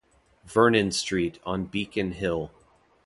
[0.45, 2.49] Vernon Street on Beacon Hill.